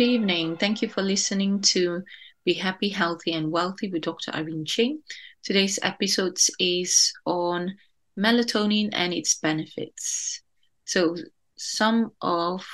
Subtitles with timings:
[0.00, 0.56] good evening.
[0.56, 2.02] Thank you for listening to
[2.46, 4.34] Be Happy, Healthy, and Wealthy with Dr.
[4.34, 5.02] Irene Ching.
[5.42, 7.76] Today's episode is on
[8.18, 10.40] melatonin and its benefits.
[10.86, 11.16] So,
[11.58, 12.64] some of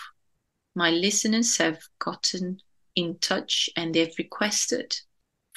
[0.76, 2.60] my listeners have gotten
[2.94, 4.96] in touch and they've requested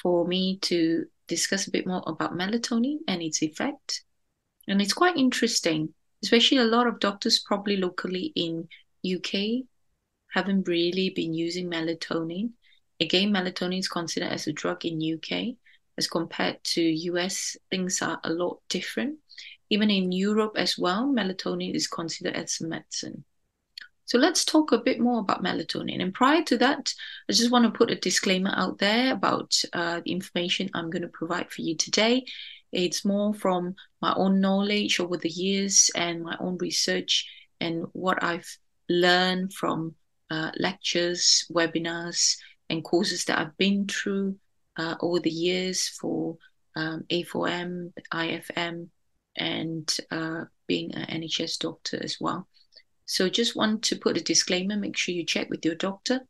[0.01, 4.03] for me to discuss a bit more about melatonin and its effect.
[4.67, 5.93] And it's quite interesting,
[6.23, 8.67] especially a lot of doctors probably locally in
[9.05, 9.67] UK
[10.29, 12.51] haven't really been using melatonin.
[12.99, 15.55] Again, melatonin is considered as a drug in UK
[15.97, 17.57] as compared to US.
[17.69, 19.19] Things are a lot different.
[19.69, 23.23] Even in Europe as well, melatonin is considered as a medicine.
[24.05, 26.01] So let's talk a bit more about melatonin.
[26.01, 26.91] And prior to that,
[27.29, 31.03] I just want to put a disclaimer out there about uh, the information I'm going
[31.03, 32.25] to provide for you today.
[32.71, 38.23] It's more from my own knowledge over the years and my own research and what
[38.23, 38.57] I've
[38.89, 39.93] learned from
[40.29, 42.37] uh, lectures, webinars,
[42.69, 44.35] and courses that I've been through
[44.77, 46.37] uh, over the years for
[46.75, 48.89] um, A4M, IFM,
[49.35, 52.47] and uh, being an NHS doctor as well.
[53.05, 56.21] So just want to put a disclaimer, make sure you check with your doctor.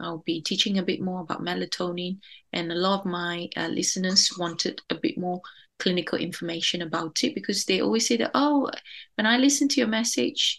[0.00, 2.18] I'll be teaching a bit more about melatonin,
[2.52, 5.40] and a lot of my uh, listeners wanted a bit more
[5.78, 8.70] clinical information about it because they always say that, oh,
[9.16, 10.58] when I listen to your message,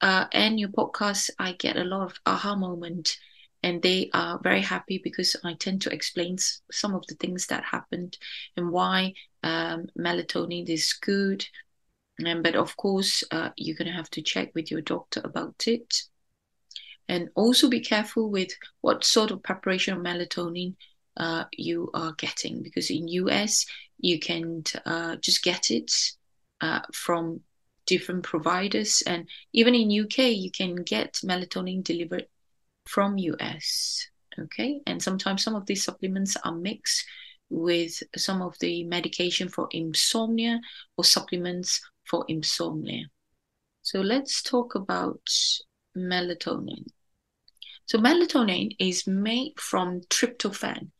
[0.00, 3.18] uh, and your podcast, I get a lot of aha moment,
[3.62, 6.36] and they are very happy because I tend to explain
[6.70, 8.18] some of the things that happened
[8.56, 11.46] and why um, melatonin is good.
[12.18, 16.02] And but of course, uh, you're gonna have to check with your doctor about it,
[17.08, 18.50] and also be careful with
[18.80, 20.74] what sort of preparation of melatonin
[21.16, 23.66] uh, you are getting because in US
[23.98, 25.90] you can uh, just get it
[26.60, 27.40] uh, from
[27.86, 32.26] different providers and even in uk you can get melatonin delivered
[32.86, 34.08] from us
[34.38, 34.80] okay?
[34.86, 37.04] And sometimes some of these supplements are mixed
[37.48, 40.60] with some of the medication for insomnia
[40.96, 43.04] or supplements for insomnia.
[43.82, 45.22] So let's talk about
[45.96, 46.86] melatonin.
[47.86, 50.90] So melatonin is made from tryptophan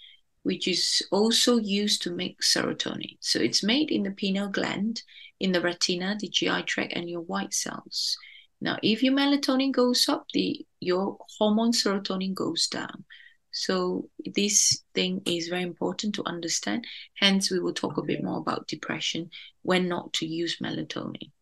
[0.42, 3.16] which is also used to make serotonin.
[3.18, 5.02] So it's made in the pineal gland
[5.40, 8.16] in the retina, the GI tract, and your white cells.
[8.60, 13.04] Now, if your melatonin goes up, the your hormone serotonin goes down.
[13.50, 16.86] So this thing is very important to understand.
[17.14, 19.30] Hence, we will talk a bit more about depression
[19.62, 21.32] when not to use melatonin.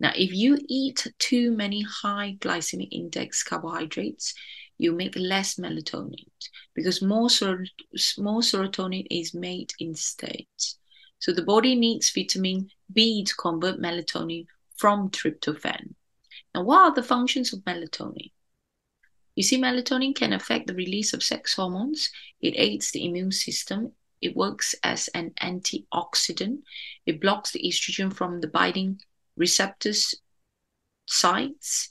[0.00, 4.34] Now, if you eat too many high glycemic index carbohydrates,
[4.78, 6.26] you make less melatonin
[6.74, 7.66] because more, ser-
[8.18, 10.46] more serotonin is made instead.
[11.24, 14.44] So the body needs vitamin B to convert melatonin
[14.76, 15.94] from tryptophan.
[16.54, 18.30] Now, what are the functions of melatonin?
[19.34, 22.10] You see, melatonin can affect the release of sex hormones.
[22.42, 23.92] It aids the immune system.
[24.20, 26.58] It works as an antioxidant.
[27.06, 29.00] It blocks the estrogen from the binding
[29.34, 30.14] receptors
[31.06, 31.88] sites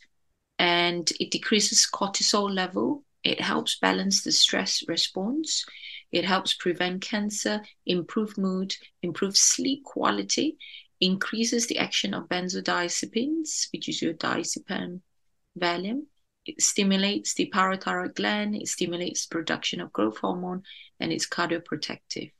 [0.60, 3.04] and it decreases cortisol level.
[3.24, 5.66] It helps balance the stress response.
[6.14, 10.58] It helps prevent cancer, improve mood, improve sleep quality,
[11.02, 15.02] increases the action of benzodiazepines, which is your diazepam,
[15.60, 16.04] Valium.
[16.46, 20.62] It stimulates the parathyroid gland, it stimulates production of growth hormone,
[21.00, 22.32] and it's cardioprotective.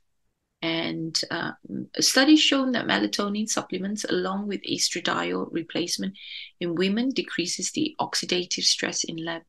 [0.62, 1.52] And uh,
[1.96, 6.16] a study shown that melatonin supplements, along with estradiol replacement
[6.60, 9.42] in women, decreases the oxidative stress in lab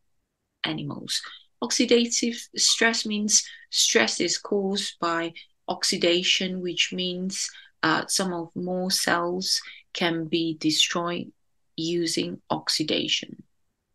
[0.63, 1.21] animals.
[1.63, 5.33] Oxidative stress means stress is caused by
[5.67, 7.49] oxidation, which means
[7.83, 9.61] uh, some of more cells
[9.93, 11.31] can be destroyed
[11.75, 13.43] using oxidation.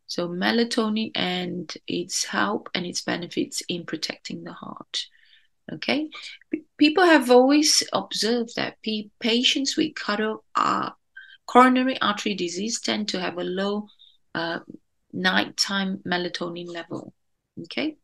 [0.06, 5.06] So melatonin and its help and its benefits in protecting the heart.
[5.72, 6.10] Okay,
[6.78, 8.78] people have always observed that
[9.20, 9.92] patients with
[10.56, 10.90] uh,
[11.46, 13.86] coronary artery disease tend to have a low
[14.34, 14.58] uh,
[15.12, 17.12] nighttime melatonin level.
[17.62, 17.96] Okay.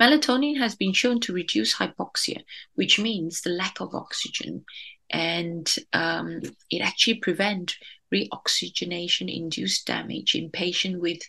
[0.00, 2.42] Melatonin has been shown to reduce hypoxia,
[2.74, 4.64] which means the lack of oxygen,
[5.10, 6.40] and um,
[6.70, 7.76] it actually prevent
[8.12, 11.20] reoxygenation induced damage in patients with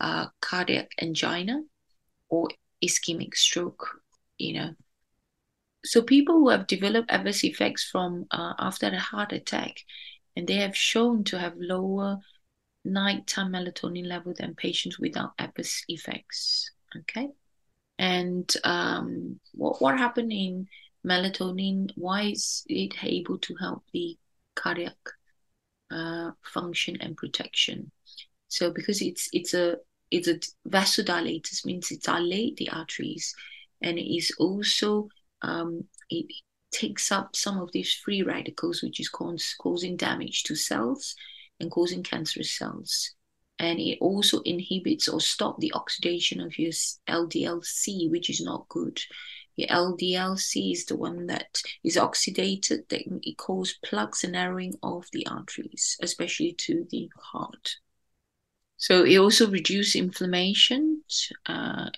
[0.00, 1.62] uh, cardiac angina
[2.28, 2.48] or
[2.84, 4.00] ischemic stroke.
[4.36, 4.74] You know,
[5.84, 9.76] so people who have developed adverse effects from uh, after a heart attack,
[10.34, 12.18] and they have shown to have lower
[12.84, 16.72] nighttime melatonin level than patients without adverse effects.
[16.96, 17.28] Okay.
[17.98, 20.68] And um, what, what happened in
[21.06, 21.90] melatonin?
[21.96, 24.16] Why is it able to help the
[24.54, 24.96] cardiac
[25.90, 27.90] uh, function and protection?
[28.48, 29.76] So because it's it's a
[30.10, 30.38] it's a
[30.68, 33.34] vasodilator, means it dilate the arteries,
[33.82, 35.08] and it is also
[35.42, 36.26] um, it
[36.70, 41.14] takes up some of these free radicals, which is cause, causing damage to cells
[41.60, 43.14] and causing cancerous cells.
[43.58, 46.72] And it also inhibits or stop the oxidation of your
[47.08, 49.00] LDLC, which is not good.
[49.56, 55.06] Your LDLC is the one that is oxidated, that it causes plugs and narrowing of
[55.12, 57.76] the arteries, especially to the heart.
[58.76, 61.02] So it also reduces inflammation,
[61.46, 61.90] uh,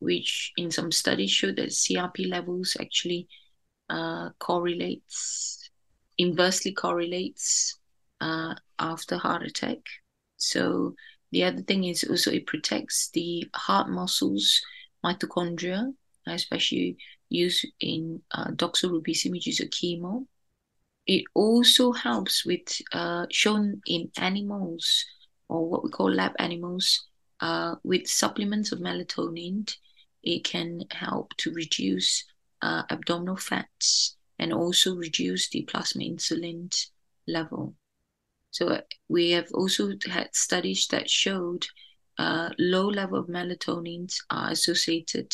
[0.00, 3.28] which in some studies show that CRP levels actually
[3.88, 5.70] uh, correlates
[6.18, 7.78] inversely correlates
[8.20, 9.78] uh, after heart attack.
[10.42, 10.96] So
[11.30, 14.60] the other thing is also it protects the heart muscles,
[15.04, 15.94] mitochondria,
[16.26, 16.98] especially
[17.28, 20.26] used in uh, doxorubicin, which is a chemo.
[21.06, 25.04] It also helps with uh, shown in animals
[25.48, 27.06] or what we call lab animals
[27.40, 29.72] uh, with supplements of melatonin.
[30.22, 32.24] It can help to reduce
[32.62, 36.74] uh, abdominal fats and also reduce the plasma insulin
[37.26, 37.74] level.
[38.52, 41.66] So we have also had studies that showed
[42.18, 45.32] uh, low level of melatonin are associated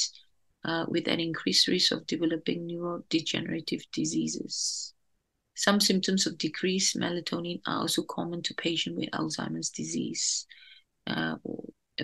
[0.64, 4.94] uh, with an increased risk of developing neurodegenerative diseases.
[5.56, 10.46] Some symptoms of decreased melatonin are also common to patients with Alzheimer's disease.
[11.04, 11.34] Uh,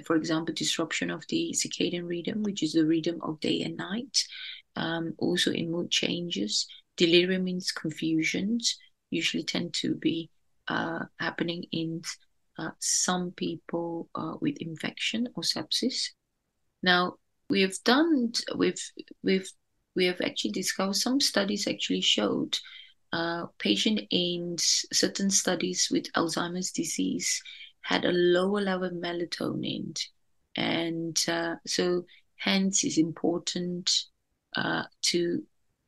[0.05, 4.27] for example, disruption of the circadian rhythm, which is the rhythm of day and night,
[4.75, 6.67] um, also in mood changes.
[6.97, 8.77] Delirium means confusions,
[9.11, 10.29] usually tend to be
[10.69, 12.03] happening in
[12.59, 16.11] uh, some people uh, with infection or sepsis.
[16.83, 17.17] Now,
[17.51, 18.81] we have done, we've,
[19.23, 19.51] we've,
[19.97, 22.59] we have actually discovered some studies actually showed
[23.13, 27.43] uh, patient in certain studies with Alzheimer's disease
[27.83, 29.97] had a lower level of melatonin.
[30.57, 32.07] And uh, so
[32.37, 33.91] hence it's important
[34.57, 35.43] uh, to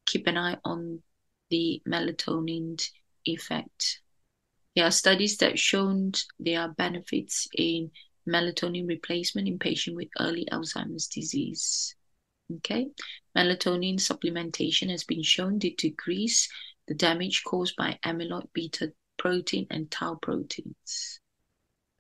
[0.05, 1.03] keep an eye on
[1.51, 2.81] the melatonin
[3.25, 4.01] effect.
[4.77, 7.91] There are studies that shown there are benefits in
[8.29, 11.97] melatonin replacement in patients with early Alzheimer's disease.
[12.57, 12.89] Okay,
[13.35, 16.49] melatonin supplementation has been shown to decrease
[16.87, 21.21] the damage caused by amyloid beta protein and tau proteins.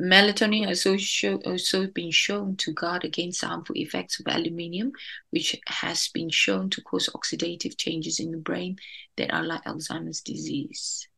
[0.01, 4.93] Melatonin has also, also been shown to guard against harmful effects of aluminium,
[5.31, 8.77] which has been shown to cause oxidative changes in the brain
[9.17, 11.09] that are like Alzheimer's disease.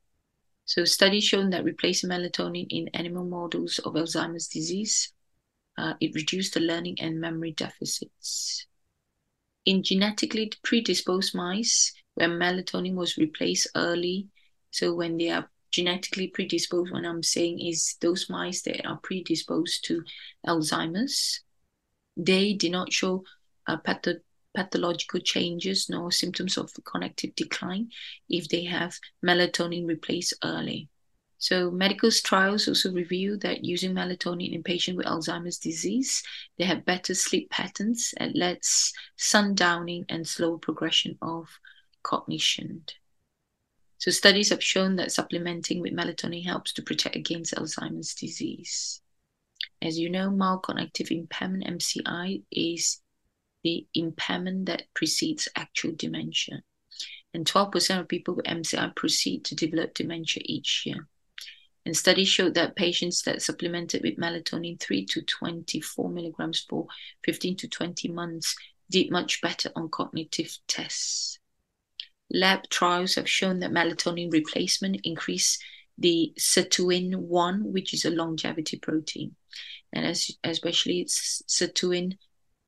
[0.69, 5.11] So, studies shown that replacing melatonin in animal models of Alzheimer's disease,
[5.79, 8.67] uh, it reduced the learning and memory deficits.
[9.65, 14.29] In genetically predisposed mice, where melatonin was replaced early,
[14.71, 19.87] so when they are genetically predisposed, what I'm saying is those mice that are predisposed
[19.87, 20.05] to
[20.47, 21.41] Alzheimer's,
[22.15, 23.25] they did not show
[23.67, 24.21] a patho-
[24.59, 27.89] pathological changes nor symptoms of cognitive decline
[28.29, 30.89] if they have melatonin replaced early.
[31.39, 36.25] So medical trials also reveal that using melatonin in patients with Alzheimer's disease,
[36.59, 41.47] they have better sleep patterns and less sundowning and slower progression of
[42.03, 42.83] cognition.
[43.99, 49.01] So studies have shown that supplementing with melatonin helps to protect against Alzheimer's disease.
[49.81, 53.01] As you know, mild cognitive impairment MCI is
[53.65, 56.63] the impairment that precedes actual dementia.
[57.35, 61.07] And 12% of people with MCI proceed to develop dementia each year.
[61.85, 66.87] And studies showed that patients that supplemented with melatonin 3 to 24 milligrams for
[67.25, 68.57] 15 to 20 months
[68.91, 71.39] did much better on cognitive tests.
[72.31, 75.59] Lab trials have shown that melatonin replacement increase
[75.97, 79.35] the sirtuin-1, which is a longevity protein.
[79.93, 81.07] And as, especially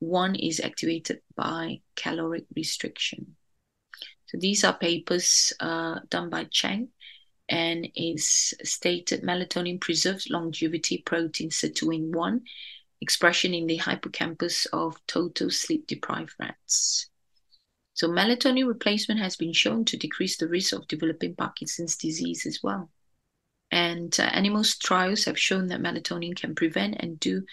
[0.01, 3.35] sirtuin-1 is activated by caloric restriction.
[4.27, 6.89] So these are papers uh, done by Cheng
[7.49, 12.41] and it's stated melatonin preserves longevity protein sirtuin-1
[13.01, 17.09] expression in the hippocampus of total sleep deprived rats.
[17.93, 22.59] So melatonin replacement has been shown to decrease the risk of developing Parkinson's disease as
[22.63, 22.89] well.
[23.69, 27.43] And uh, animal trials have shown that melatonin can prevent and do,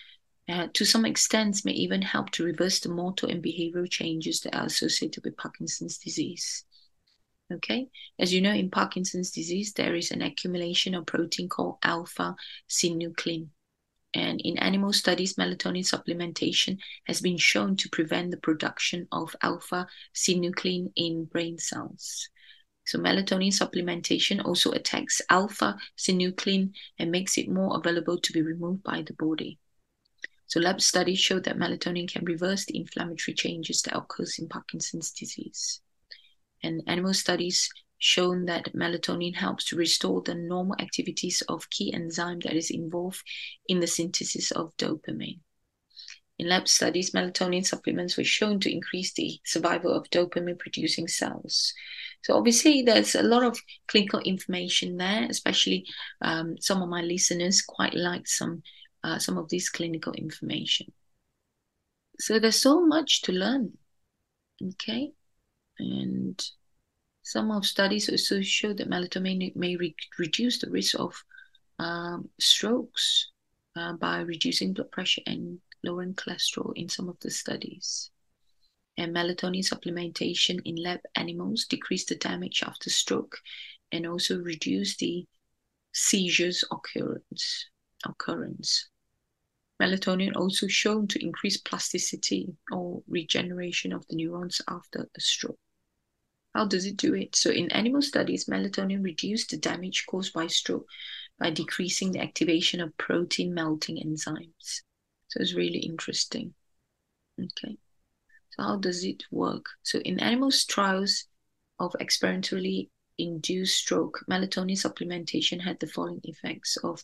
[0.49, 4.57] uh, to some extent, may even help to reverse the motor and behavioral changes that
[4.57, 6.65] are associated with Parkinson's disease.
[7.53, 7.89] Okay,
[8.19, 12.35] as you know, in Parkinson's disease, there is an accumulation of protein called alpha
[12.69, 13.49] synuclein.
[14.15, 19.87] And in animal studies, melatonin supplementation has been shown to prevent the production of alpha
[20.15, 22.29] synuclein in brain cells.
[22.87, 28.83] So, melatonin supplementation also attacks alpha synuclein and makes it more available to be removed
[28.83, 29.59] by the body.
[30.49, 35.11] So lab studies showed that melatonin can reverse the inflammatory changes that occurs in Parkinson's
[35.13, 35.81] disease.
[36.63, 42.41] And animal studies shown that melatonin helps to restore the normal activities of key enzyme
[42.41, 43.23] that is involved
[43.67, 45.41] in the synthesis of dopamine.
[46.39, 51.75] In lab studies, melatonin supplements were shown to increase the survival of dopamine producing cells.
[52.23, 55.85] So, obviously, there's a lot of clinical information there, especially
[56.23, 58.63] um, some of my listeners quite like some,
[59.09, 60.93] uh, some of this clinical information.
[62.19, 63.73] So, there's so much to learn.
[64.63, 65.13] Okay.
[65.79, 66.39] And
[67.23, 71.25] some of studies also show that melatonin may re- reduce the risk of
[71.79, 73.31] um, strokes
[73.77, 78.11] uh, by reducing blood pressure and lowering cholesterol in some of the studies.
[78.97, 83.39] And melatonin supplementation in lab animals decrease the damage after stroke
[83.93, 85.25] and also reduce the
[85.93, 87.67] seizures occurrence.
[88.05, 88.89] occurrence.
[89.81, 95.59] Melatonin also shown to increase plasticity or regeneration of the neurons after a stroke.
[96.55, 97.37] How does it do it?
[97.37, 100.89] So, in animal studies, melatonin reduced the damage caused by stroke
[101.39, 104.83] by decreasing the activation of protein melting enzymes.
[105.29, 106.55] So, it's really interesting.
[107.39, 107.77] Okay.
[108.51, 109.67] So, how does it work?
[109.85, 111.27] So, in animals trials
[111.79, 117.01] of experimentally induced stroke, melatonin supplementation had the following effects of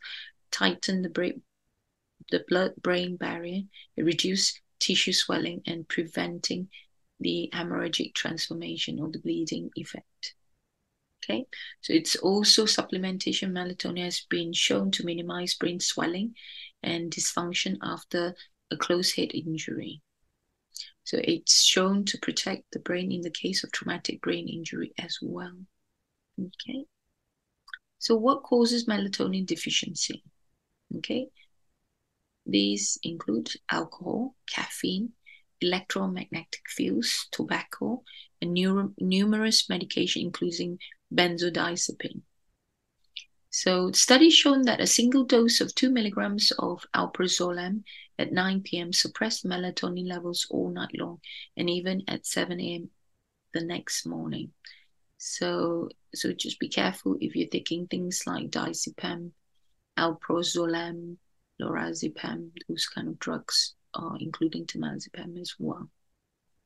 [0.50, 1.42] tighten the brain
[2.30, 3.62] the blood brain barrier,
[3.96, 6.68] it reduced tissue swelling and preventing
[7.20, 10.34] the hemorrhagic transformation or the bleeding effect.
[11.24, 11.46] Okay,
[11.80, 16.34] so it's also supplementation melatonin has been shown to minimize brain swelling
[16.82, 18.34] and dysfunction after
[18.70, 20.02] a closed head injury.
[21.04, 25.18] So it's shown to protect the brain in the case of traumatic brain injury as
[25.22, 25.54] well.
[26.38, 26.84] Okay.
[27.98, 30.22] So what causes melatonin deficiency?
[30.96, 31.28] Okay.
[32.46, 35.12] These include alcohol, caffeine,
[35.60, 38.02] electromagnetic fields, tobacco,
[38.40, 38.52] and
[38.98, 40.78] numerous medication, including
[41.12, 42.22] benzodiazepine.
[43.50, 47.84] So studies shown that a single dose of 2 milligrams of alprazolam
[48.18, 48.92] at 9 p.m.
[48.92, 51.20] suppressed melatonin levels all night long
[51.56, 52.90] and even at 7 a.m.
[53.52, 54.52] the next morning.
[55.18, 59.30] So, so just be careful if you're taking things like diazepam,
[59.96, 61.16] alprazolam,
[61.60, 65.88] lorazepam, those kind of drugs uh, including temazepam as well.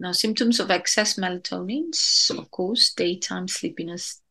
[0.00, 1.90] Now, symptoms of excess melatonin,
[2.38, 4.22] of course, daytime sleepiness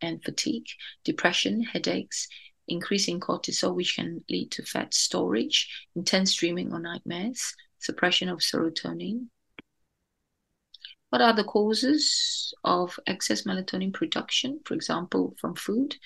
[0.00, 0.66] and fatigue,
[1.04, 2.28] depression, headaches,
[2.68, 9.26] increasing cortisol, which can lead to fat storage, intense dreaming or nightmares, suppression of serotonin.
[11.10, 14.60] What are the causes of excess melatonin production?
[14.64, 15.96] For example, from food,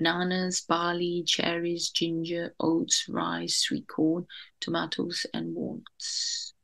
[0.00, 4.26] bananas, barley, cherries, ginger, oats, rice, sweet corn,
[4.60, 6.54] tomatoes, and walnuts.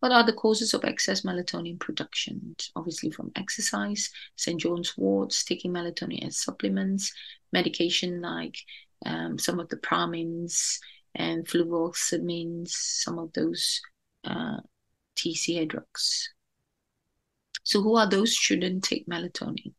[0.00, 2.54] What are the causes of excess melatonin production?
[2.76, 4.60] Obviously, from exercise, St.
[4.60, 7.12] John's worts, taking melatonin as supplements,
[7.52, 8.56] medication like
[9.06, 10.78] um, some of the pramins
[11.14, 13.80] and fluvoxamines, some of those
[14.24, 14.58] uh,
[15.16, 16.30] TCA drugs.
[17.64, 19.72] So, who are those shouldn't take melatonin?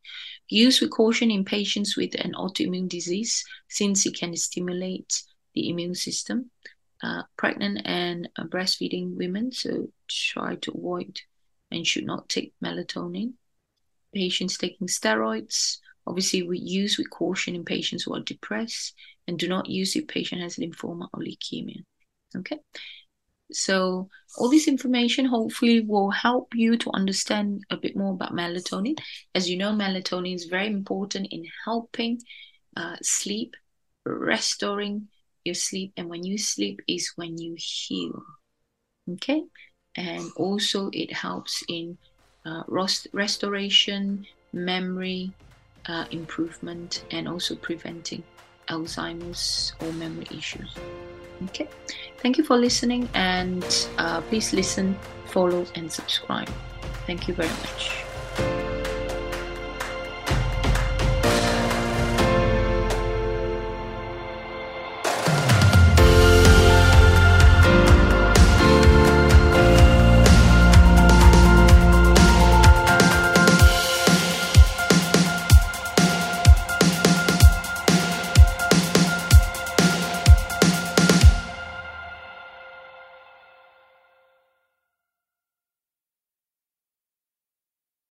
[0.48, 5.22] Use with caution in patients with an autoimmune disease since it can stimulate
[5.54, 6.50] the immune system.
[7.02, 11.20] Uh, pregnant and uh, breastfeeding women, so try to avoid
[11.70, 13.32] and should not take melatonin.
[14.14, 18.94] Patients taking steroids, obviously, we use with caution in patients who are depressed,
[19.26, 21.82] and do not use if patient has lymphoma or leukemia.
[22.36, 22.58] Okay,
[23.52, 24.08] so
[24.38, 28.98] all this information hopefully will help you to understand a bit more about melatonin.
[29.34, 32.20] As you know, melatonin is very important in helping
[32.76, 33.54] uh, sleep,
[34.04, 35.08] restoring
[35.44, 38.22] your sleep, and when you sleep is when you heal.
[39.12, 39.42] Okay,
[39.96, 41.98] and also it helps in
[42.46, 45.32] uh, rest- restoration, memory
[45.86, 48.24] uh, improvement, and also preventing
[48.68, 50.74] Alzheimer's or memory issues.
[51.44, 51.68] Okay,
[52.18, 56.48] thank you for listening, and uh, please listen, follow, and subscribe.
[57.06, 58.03] Thank you very much.